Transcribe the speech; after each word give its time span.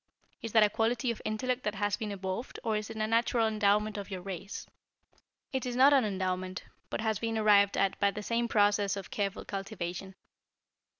Is 0.41 0.51
that 0.53 0.63
a 0.63 0.69
quality 0.71 1.11
of 1.11 1.21
intellect 1.23 1.61
that 1.61 1.75
has 1.75 1.95
been 1.95 2.11
evolved, 2.11 2.59
or 2.63 2.75
is 2.75 2.89
it 2.89 2.97
a 2.97 3.05
natural 3.05 3.47
endowment 3.47 3.99
of 3.99 4.09
your 4.09 4.23
race?" 4.23 4.65
"It 5.53 5.63
is 5.63 5.75
not 5.75 5.93
an 5.93 6.05
endowment, 6.05 6.63
but 6.89 7.01
has 7.01 7.19
been 7.19 7.37
arrived 7.37 7.77
at 7.77 7.99
by 7.99 8.09
the 8.09 8.23
same 8.23 8.47
process 8.47 8.97
of 8.97 9.11
careful 9.11 9.45
cultivation. 9.45 10.15